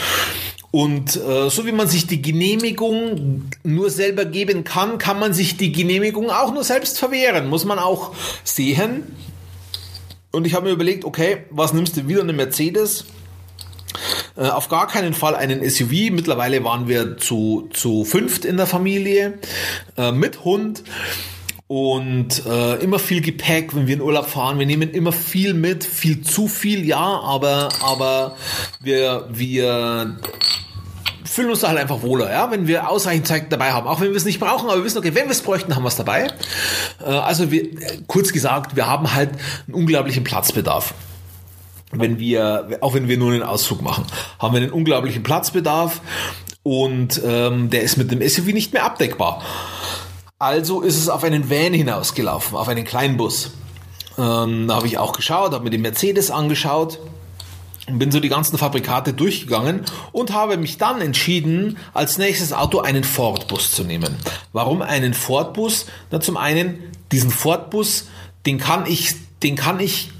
Und 0.70 1.16
äh, 1.16 1.50
so 1.50 1.66
wie 1.66 1.72
man 1.72 1.88
sich 1.88 2.06
die 2.06 2.22
Genehmigung 2.22 3.50
nur 3.64 3.90
selber 3.90 4.24
geben 4.24 4.64
kann, 4.64 4.96
kann 4.96 5.18
man 5.18 5.34
sich 5.34 5.58
die 5.58 5.72
Genehmigung 5.72 6.30
auch 6.30 6.52
nur 6.54 6.64
selbst 6.64 6.98
verwehren. 6.98 7.48
Muss 7.48 7.64
man 7.66 7.78
auch 7.78 8.14
sehen. 8.44 9.02
Und 10.30 10.46
ich 10.46 10.54
habe 10.54 10.66
mir 10.66 10.72
überlegt, 10.72 11.04
okay, 11.04 11.44
was 11.50 11.72
nimmst 11.72 11.96
du 11.96 12.06
wieder 12.08 12.22
eine 12.22 12.34
Mercedes? 12.34 13.06
Äh, 14.38 14.48
auf 14.48 14.68
gar 14.68 14.86
keinen 14.86 15.14
Fall 15.14 15.34
einen 15.34 15.68
SUV. 15.68 16.10
Mittlerweile 16.12 16.62
waren 16.62 16.86
wir 16.86 17.16
zu, 17.16 17.68
zu 17.72 18.04
fünft 18.04 18.44
in 18.44 18.56
der 18.56 18.66
Familie 18.66 19.38
äh, 19.96 20.12
mit 20.12 20.44
Hund 20.44 20.84
und 21.66 22.46
äh, 22.46 22.76
immer 22.76 22.98
viel 22.98 23.20
Gepäck, 23.20 23.74
wenn 23.74 23.88
wir 23.88 23.94
in 23.94 24.00
Urlaub 24.00 24.26
fahren. 24.26 24.58
Wir 24.58 24.66
nehmen 24.66 24.90
immer 24.90 25.12
viel 25.12 25.54
mit, 25.54 25.84
viel 25.84 26.22
zu 26.22 26.46
viel, 26.46 26.86
ja, 26.86 26.98
aber 26.98 27.68
aber 27.82 28.36
wir 28.80 29.28
wir 29.30 30.18
fühlen 31.24 31.50
uns 31.50 31.60
da 31.60 31.68
halt 31.68 31.78
einfach 31.78 32.02
wohler, 32.02 32.30
ja, 32.30 32.50
wenn 32.50 32.66
wir 32.66 32.88
ausreichend 32.88 33.26
Zeit 33.26 33.52
dabei 33.52 33.72
haben, 33.72 33.86
auch 33.86 34.00
wenn 34.00 34.10
wir 34.10 34.16
es 34.16 34.24
nicht 34.24 34.40
brauchen, 34.40 34.68
aber 34.68 34.78
wir 34.78 34.84
wissen, 34.84 34.98
okay, 34.98 35.14
wenn 35.14 35.26
wir 35.26 35.32
es 35.32 35.42
bräuchten, 35.42 35.76
haben 35.76 35.82
wir 35.82 35.88
es 35.88 35.96
dabei. 35.96 36.28
Äh, 37.04 37.10
also 37.10 37.50
wir, 37.50 37.68
kurz 38.06 38.32
gesagt, 38.32 38.76
wir 38.76 38.86
haben 38.86 39.14
halt 39.14 39.30
einen 39.66 39.74
unglaublichen 39.74 40.24
Platzbedarf 40.24 40.94
wenn 41.92 42.18
wir, 42.18 42.78
auch 42.80 42.94
wenn 42.94 43.08
wir 43.08 43.16
nur 43.16 43.32
einen 43.32 43.42
Ausflug 43.42 43.82
machen, 43.82 44.04
haben 44.38 44.54
wir 44.54 44.60
einen 44.60 44.72
unglaublichen 44.72 45.22
Platzbedarf 45.22 46.00
und 46.62 47.20
ähm, 47.24 47.70
der 47.70 47.82
ist 47.82 47.96
mit 47.96 48.10
dem 48.10 48.26
SUV 48.26 48.46
nicht 48.52 48.72
mehr 48.72 48.84
abdeckbar. 48.84 49.42
Also 50.38 50.82
ist 50.82 50.96
es 50.96 51.08
auf 51.08 51.24
einen 51.24 51.50
Van 51.50 51.72
hinausgelaufen, 51.72 52.56
auf 52.56 52.68
einen 52.68 52.84
Kleinbus. 52.84 53.52
Ähm, 54.18 54.68
da 54.68 54.76
habe 54.76 54.86
ich 54.86 54.98
auch 54.98 55.12
geschaut, 55.12 55.52
habe 55.52 55.64
mir 55.64 55.70
den 55.70 55.82
Mercedes 55.82 56.30
angeschaut 56.30 56.98
und 57.88 57.98
bin 57.98 58.10
so 58.10 58.20
die 58.20 58.28
ganzen 58.28 58.58
Fabrikate 58.58 59.14
durchgegangen 59.14 59.82
und 60.12 60.32
habe 60.32 60.56
mich 60.58 60.76
dann 60.76 61.00
entschieden, 61.00 61.78
als 61.94 62.18
nächstes 62.18 62.52
Auto 62.52 62.80
einen 62.80 63.02
Ford-Bus 63.02 63.72
zu 63.72 63.84
nehmen. 63.84 64.16
Warum 64.52 64.82
einen 64.82 65.14
Ford-Bus? 65.14 65.86
Na, 66.10 66.20
zum 66.20 66.36
einen, 66.36 66.78
diesen 67.10 67.30
Ford-Bus, 67.30 68.08
den 68.44 68.58
kann 68.58 68.86
ich, 68.86 69.14
den 69.42 69.56
kann 69.56 69.80
ich 69.80 70.10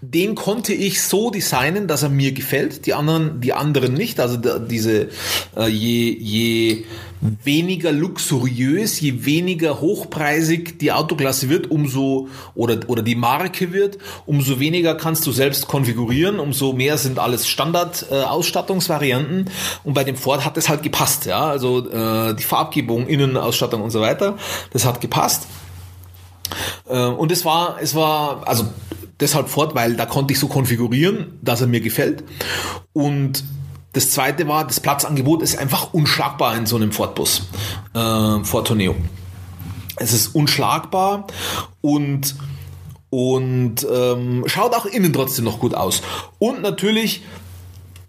den 0.00 0.34
konnte 0.34 0.72
ich 0.72 1.02
so 1.02 1.30
designen, 1.30 1.88
dass 1.88 2.02
er 2.02 2.08
mir 2.08 2.32
gefällt, 2.32 2.86
die 2.86 2.94
anderen, 2.94 3.40
die 3.40 3.52
anderen 3.52 3.94
nicht. 3.94 4.20
Also 4.20 4.36
diese 4.36 5.08
äh, 5.56 5.68
je, 5.68 6.16
je 6.18 6.84
weniger 7.20 7.92
luxuriös, 7.92 9.00
je 9.00 9.24
weniger 9.24 9.80
hochpreisig 9.80 10.78
die 10.78 10.92
Autoklasse 10.92 11.48
wird, 11.48 11.70
umso 11.70 12.28
oder 12.54 12.78
oder 12.86 13.02
die 13.02 13.16
Marke 13.16 13.72
wird, 13.72 13.98
umso 14.26 14.60
weniger 14.60 14.94
kannst 14.94 15.26
du 15.26 15.32
selbst 15.32 15.66
konfigurieren, 15.66 16.38
umso 16.38 16.72
mehr 16.72 16.96
sind 16.96 17.18
alles 17.18 17.48
Standard 17.48 18.06
äh, 18.10 18.22
Ausstattungsvarianten 18.22 19.50
und 19.84 19.94
bei 19.94 20.04
dem 20.04 20.16
Ford 20.16 20.44
hat 20.44 20.56
es 20.56 20.68
halt 20.68 20.82
gepasst, 20.82 21.26
ja, 21.26 21.48
also 21.48 21.90
äh, 21.90 22.34
die 22.34 22.44
Farbgebung, 22.44 23.08
Innenausstattung 23.08 23.82
und 23.82 23.90
so 23.90 24.00
weiter, 24.00 24.38
das 24.72 24.84
hat 24.84 25.00
gepasst. 25.00 25.48
Äh, 26.88 27.04
und 27.04 27.32
es 27.32 27.44
war 27.44 27.78
es 27.80 27.94
war 27.94 28.46
also 28.46 28.64
deshalb 29.20 29.48
fort, 29.48 29.74
weil 29.74 29.96
da 29.96 30.06
konnte 30.06 30.32
ich 30.32 30.38
so 30.38 30.48
konfigurieren, 30.48 31.38
dass 31.42 31.60
er 31.60 31.66
mir 31.66 31.80
gefällt. 31.80 32.24
Und 32.92 33.44
das 33.92 34.10
zweite 34.10 34.46
war, 34.48 34.66
das 34.66 34.80
Platzangebot 34.80 35.42
ist 35.42 35.58
einfach 35.58 35.92
unschlagbar 35.92 36.56
in 36.56 36.66
so 36.66 36.76
einem 36.76 36.92
Ford-Bus, 36.92 37.48
äh, 37.94 38.44
Ford 38.44 38.66
Tourneo. 38.66 38.94
Es 39.96 40.12
ist 40.12 40.34
unschlagbar 40.34 41.26
und 41.80 42.36
und 43.10 43.86
ähm, 43.90 44.44
schaut 44.46 44.74
auch 44.74 44.84
innen 44.84 45.14
trotzdem 45.14 45.46
noch 45.46 45.60
gut 45.60 45.74
aus. 45.74 46.02
Und 46.38 46.60
natürlich 46.60 47.22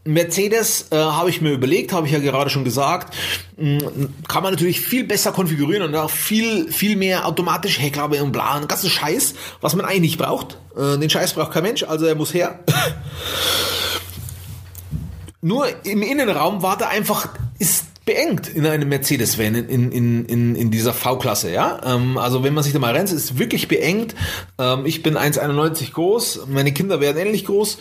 Mercedes 0.05 0.87
äh, 0.91 0.95
habe 0.95 1.29
ich 1.29 1.41
mir 1.41 1.51
überlegt, 1.51 1.91
habe 1.93 2.07
ich 2.07 2.13
ja 2.13 2.19
gerade 2.19 2.49
schon 2.49 2.63
gesagt, 2.63 3.13
mh, 3.57 3.79
kann 4.27 4.43
man 4.43 4.53
natürlich 4.53 4.81
viel 4.81 5.03
besser 5.03 5.31
konfigurieren 5.31 5.83
und 5.83 5.95
auch 5.95 6.09
viel, 6.09 6.71
viel 6.71 6.95
mehr 6.95 7.27
automatisch 7.27 7.79
Heckklappe 7.79 8.23
und 8.23 8.31
bla, 8.31 8.55
einen 8.55 8.67
ganzen 8.67 8.89
Scheiß, 8.89 9.35
was 9.61 9.75
man 9.75 9.85
eigentlich 9.85 10.01
nicht 10.01 10.17
braucht. 10.17 10.57
Äh, 10.75 10.97
den 10.97 11.09
Scheiß 11.09 11.33
braucht 11.33 11.51
kein 11.51 11.63
Mensch, 11.63 11.83
also 11.83 12.05
er 12.05 12.15
muss 12.15 12.33
her. 12.33 12.59
nur 15.41 15.67
im 15.85 16.01
Innenraum 16.01 16.63
war 16.63 16.77
da 16.77 16.87
einfach, 16.87 17.29
beengt 18.09 18.47
in 18.47 18.65
einem 18.65 18.89
Mercedes-Van 18.89 19.53
in, 19.53 19.91
in, 19.91 20.25
in, 20.25 20.55
in 20.55 20.71
dieser 20.71 20.93
V-Klasse, 20.93 21.51
ja. 21.51 21.79
Ähm, 21.85 22.17
also 22.17 22.43
wenn 22.43 22.55
man 22.55 22.63
sich 22.63 22.73
da 22.73 22.79
mal 22.79 22.95
rennt, 22.95 23.11
ist 23.11 23.37
wirklich 23.37 23.67
beengt. 23.67 24.15
Ähm, 24.57 24.87
ich 24.87 25.03
bin 25.03 25.15
1,91 25.15 25.91
groß, 25.93 26.47
meine 26.47 26.73
Kinder 26.73 27.01
werden 27.01 27.17
ähnlich 27.19 27.45
groß 27.45 27.77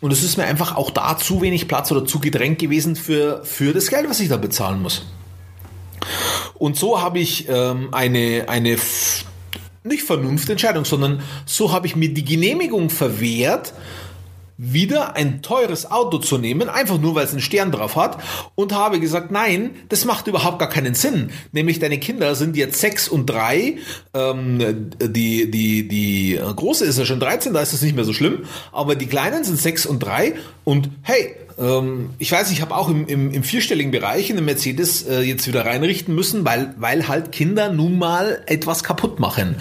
und 0.00 0.12
es 0.14 0.22
ist 0.22 0.38
mir 0.38 0.44
einfach 0.44 0.76
auch 0.76 0.88
da 0.88 1.18
zu 1.18 1.42
wenig 1.42 1.68
Platz 1.68 1.92
oder 1.92 2.06
zu 2.06 2.20
gedrängt 2.20 2.58
gewesen 2.58 2.96
für, 2.96 3.44
für 3.44 3.74
das 3.74 3.88
Geld, 3.88 4.08
was 4.08 4.18
ich 4.20 4.30
da 4.30 4.38
bezahlen 4.38 4.80
muss. 4.80 5.04
Und 6.54 6.76
so 6.76 7.02
habe 7.02 7.18
ich 7.18 7.46
ähm, 7.50 7.90
eine, 7.92 8.46
eine 8.48 8.78
nicht 9.84 10.04
Vernunftentscheidung, 10.04 10.86
sondern 10.86 11.20
so 11.44 11.70
habe 11.70 11.86
ich 11.86 11.96
mir 11.96 12.14
die 12.14 12.24
Genehmigung 12.24 12.88
verwehrt, 12.88 13.74
wieder 14.58 15.16
ein 15.16 15.42
teures 15.42 15.90
Auto 15.90 16.18
zu 16.18 16.38
nehmen, 16.38 16.68
einfach 16.68 16.98
nur 16.98 17.14
weil 17.14 17.24
es 17.24 17.32
einen 17.32 17.40
Stern 17.40 17.72
drauf 17.72 17.96
hat, 17.96 18.18
und 18.54 18.72
habe 18.74 19.00
gesagt, 19.00 19.30
nein, 19.30 19.70
das 19.88 20.04
macht 20.04 20.26
überhaupt 20.26 20.58
gar 20.58 20.68
keinen 20.68 20.94
Sinn. 20.94 21.30
Nämlich 21.52 21.78
deine 21.78 21.98
Kinder 21.98 22.34
sind 22.34 22.56
jetzt 22.56 22.80
sechs 22.80 23.08
und 23.08 23.26
drei, 23.26 23.76
ähm, 24.14 24.90
die, 25.00 25.50
die, 25.50 25.88
die 25.88 26.38
große 26.38 26.84
ist 26.84 26.98
ja 26.98 27.04
schon 27.04 27.20
13, 27.20 27.52
da 27.52 27.60
ist 27.60 27.72
das 27.72 27.82
nicht 27.82 27.96
mehr 27.96 28.04
so 28.04 28.12
schlimm, 28.12 28.44
aber 28.72 28.94
die 28.94 29.06
kleinen 29.06 29.44
sind 29.44 29.58
sechs 29.58 29.86
und 29.86 30.00
drei 30.00 30.34
und 30.64 30.90
hey, 31.02 31.34
ähm, 31.58 32.10
ich 32.18 32.30
weiß, 32.30 32.50
ich 32.50 32.60
habe 32.60 32.76
auch 32.76 32.88
im, 32.88 33.06
im, 33.06 33.30
im, 33.30 33.42
vierstelligen 33.42 33.90
Bereich 33.90 34.28
in 34.28 34.36
den 34.36 34.44
Mercedes 34.44 35.02
äh, 35.06 35.20
jetzt 35.22 35.46
wieder 35.46 35.64
reinrichten 35.64 36.14
müssen, 36.14 36.44
weil, 36.44 36.74
weil 36.78 37.08
halt 37.08 37.32
Kinder 37.32 37.72
nun 37.72 37.98
mal 37.98 38.42
etwas 38.46 38.84
kaputt 38.84 39.20
machen. 39.20 39.56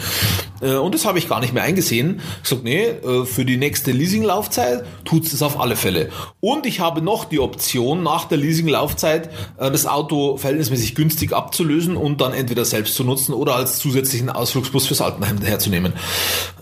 Äh, 0.61 0.75
und 0.75 0.93
das 0.93 1.05
habe 1.05 1.19
ich 1.19 1.29
gar 1.29 1.39
nicht 1.39 1.53
mehr 1.53 1.63
eingesehen. 1.63 2.19
Ich 2.43 2.49
sage, 2.49 2.61
nee, 2.63 2.83
äh, 2.83 3.25
für 3.25 3.45
die 3.45 3.57
nächste 3.57 3.91
Leasinglaufzeit 3.91 4.83
tut 5.05 5.25
es 5.25 5.41
auf 5.41 5.59
alle 5.59 5.75
Fälle. 5.77 6.09
Und 6.41 6.65
ich 6.65 6.81
habe 6.81 7.01
noch 7.01 7.25
die 7.25 7.39
Option, 7.39 8.03
nach 8.03 8.25
der 8.25 8.39
Leasinglaufzeit 8.39 9.29
äh, 9.57 9.71
das 9.71 9.85
Auto 9.85 10.37
verhältnismäßig 10.37 10.95
günstig 10.95 11.31
abzulösen 11.33 11.95
und 11.95 12.19
dann 12.19 12.33
entweder 12.33 12.65
selbst 12.65 12.95
zu 12.95 13.05
nutzen 13.05 13.33
oder 13.33 13.55
als 13.55 13.77
zusätzlichen 13.77 14.29
Ausflugsbus 14.29 14.87
fürs 14.87 15.01
Altenheim 15.01 15.41
herzunehmen. 15.41 15.93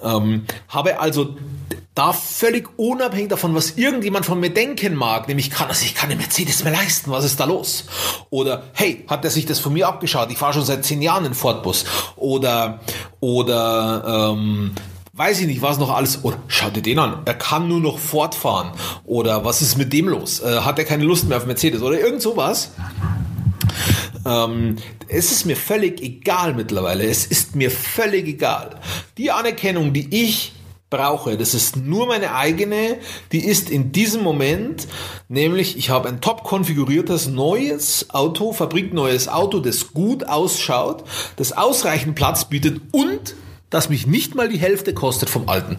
Ähm, 0.04 0.44
habe 0.68 1.00
also 1.00 1.36
da 1.96 2.12
völlig 2.12 2.68
unabhängig 2.78 3.30
davon, 3.30 3.54
was 3.54 3.72
irgendjemand 3.78 4.26
von 4.26 4.40
mir 4.40 4.50
denken 4.50 4.96
mag, 4.96 5.28
nämlich 5.28 5.52
kann 5.52 5.70
er 5.70 5.76
sich 5.76 5.94
keine 5.94 6.16
Mercedes 6.16 6.64
mehr 6.64 6.74
leisten, 6.74 7.12
was 7.12 7.24
ist 7.24 7.40
da 7.40 7.46
los? 7.46 7.86
Oder 8.32 8.64
hey, 8.74 9.06
hat 9.08 9.24
er 9.24 9.30
sich 9.30 9.46
das 9.46 9.60
von 9.60 9.74
mir 9.74 9.88
abgeschaut? 9.88 10.32
Ich 10.32 10.38
fahre 10.38 10.54
schon 10.54 10.66
seit 10.66 10.84
zehn 10.86 11.02
Jahren 11.02 11.26
in 11.26 11.34
Fordbus. 11.36 11.86
Oder 12.16 12.80
oder 13.20 14.32
ähm, 14.34 14.72
weiß 15.14 15.42
ich 15.42 15.48
nicht, 15.48 15.62
was 15.62 15.78
noch 15.78 15.92
alles. 15.92 16.24
Oder 16.24 16.38
schau 16.48 16.72
dir 16.72 16.82
den 16.82 16.98
an, 16.98 17.22
er 17.26 17.36
kann 17.36 17.68
nur 17.68 17.80
noch 17.80 18.00
fortfahren. 18.00 18.72
Oder 19.06 19.46
was 19.46 19.62
ist 19.62 19.78
mit 19.78 19.94
dem 19.94 20.08
los? 20.08 20.40
Äh, 20.40 20.62
hat 20.62 20.80
er 20.80 20.86
keine 20.86 21.04
Lust 21.04 21.28
mehr 21.28 21.38
auf 21.38 21.46
Mercedes? 21.46 21.84
Oder 21.84 22.00
irgend 22.00 22.24
sowas. 22.24 22.72
Ähm, 24.26 24.78
es 25.08 25.32
ist 25.32 25.46
mir 25.46 25.56
völlig 25.56 26.02
egal 26.02 26.56
mittlerweile. 26.56 27.04
Es 27.04 27.26
ist 27.26 27.56
mir 27.56 27.70
völlig 27.70 28.28
egal. 28.28 28.80
Die 29.18 29.32
Anerkennung, 29.32 29.94
die 29.94 30.24
ich 30.24 30.54
brauche. 30.94 31.38
Das 31.38 31.56
ist 31.56 31.76
nur 31.76 32.06
meine 32.06 32.36
eigene, 32.36 32.98
die 33.32 33.44
ist 33.44 33.72
in 33.72 33.92
diesem 33.92 34.22
Moment, 34.22 34.88
nämlich 35.28 35.76
ich 35.76 35.90
habe 35.90 36.08
ein 36.08 36.22
top 36.22 36.44
konfiguriertes 36.44 37.28
neues 37.28 38.12
Auto, 38.12 38.54
fabrikneues 38.54 39.28
Auto, 39.28 39.60
das 39.60 39.92
gut 39.94 40.28
ausschaut, 40.28 41.04
das 41.36 41.52
ausreichend 41.52 42.14
Platz 42.14 42.46
bietet 42.46 42.80
und 42.92 43.36
das 43.72 43.90
mich 43.90 44.06
nicht 44.06 44.36
mal 44.36 44.48
die 44.48 44.60
Hälfte 44.60 44.94
kostet 44.94 45.32
vom 45.32 45.50
alten. 45.50 45.78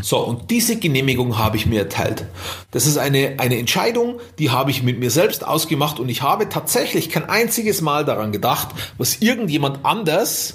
So, 0.00 0.18
und 0.18 0.50
diese 0.50 0.76
Genehmigung 0.76 1.36
habe 1.36 1.58
ich 1.58 1.66
mir 1.66 1.80
erteilt. 1.80 2.24
Das 2.70 2.86
ist 2.86 2.96
eine, 2.96 3.34
eine 3.38 3.58
Entscheidung, 3.58 4.20
die 4.38 4.50
habe 4.50 4.70
ich 4.70 4.82
mit 4.82 4.98
mir 4.98 5.10
selbst 5.10 5.46
ausgemacht 5.46 6.00
und 6.00 6.08
ich 6.08 6.22
habe 6.22 6.48
tatsächlich 6.48 7.10
kein 7.10 7.28
einziges 7.28 7.82
Mal 7.82 8.04
daran 8.04 8.32
gedacht, 8.32 8.68
was 8.96 9.16
irgendjemand 9.16 9.84
anders 9.84 10.54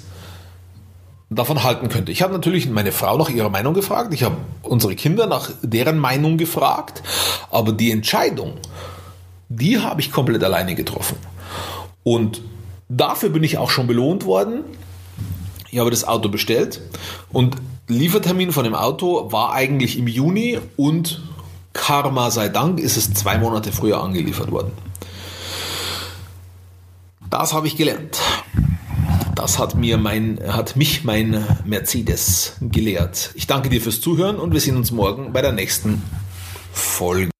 davon 1.34 1.62
halten 1.62 1.88
könnte. 1.88 2.12
Ich 2.12 2.22
habe 2.22 2.32
natürlich 2.32 2.68
meine 2.68 2.92
Frau 2.92 3.16
nach 3.16 3.28
ihrer 3.28 3.48
Meinung 3.48 3.74
gefragt, 3.74 4.12
ich 4.14 4.22
habe 4.22 4.36
unsere 4.62 4.94
Kinder 4.94 5.26
nach 5.26 5.50
deren 5.62 5.98
Meinung 5.98 6.36
gefragt, 6.38 7.02
aber 7.50 7.72
die 7.72 7.90
Entscheidung, 7.90 8.54
die 9.48 9.78
habe 9.78 10.00
ich 10.00 10.12
komplett 10.12 10.42
alleine 10.44 10.74
getroffen. 10.74 11.16
Und 12.04 12.42
dafür 12.88 13.28
bin 13.28 13.44
ich 13.44 13.58
auch 13.58 13.70
schon 13.70 13.86
belohnt 13.86 14.24
worden. 14.24 14.64
Ich 15.70 15.78
habe 15.78 15.90
das 15.90 16.04
Auto 16.04 16.28
bestellt 16.28 16.80
und 17.32 17.56
Liefertermin 17.88 18.52
von 18.52 18.64
dem 18.64 18.74
Auto 18.74 19.32
war 19.32 19.52
eigentlich 19.52 19.98
im 19.98 20.06
Juni 20.06 20.58
und 20.76 21.22
Karma 21.72 22.30
sei 22.30 22.48
Dank 22.48 22.78
ist 22.78 22.96
es 22.96 23.12
zwei 23.14 23.38
Monate 23.38 23.72
früher 23.72 24.02
angeliefert 24.02 24.50
worden. 24.50 24.72
Das 27.30 27.54
habe 27.54 27.66
ich 27.66 27.76
gelernt. 27.76 28.20
Das 29.34 29.58
hat 29.58 29.74
mir 29.74 29.98
mein, 29.98 30.38
hat 30.46 30.76
mich 30.76 31.04
mein 31.04 31.44
Mercedes 31.64 32.56
gelehrt. 32.60 33.30
Ich 33.34 33.46
danke 33.46 33.70
dir 33.70 33.80
fürs 33.80 34.00
Zuhören 34.00 34.36
und 34.36 34.52
wir 34.52 34.60
sehen 34.60 34.76
uns 34.76 34.90
morgen 34.90 35.32
bei 35.32 35.42
der 35.42 35.52
nächsten 35.52 36.02
Folge. 36.72 37.31